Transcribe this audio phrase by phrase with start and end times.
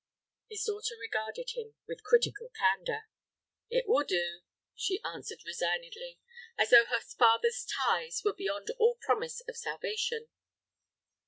[0.49, 3.03] His daughter regarded him with critical candor.
[3.69, 4.41] "It will do,"
[4.73, 6.17] she answered, resignedly,
[6.57, 10.29] as though her father's ties were beyond all promise of salvation.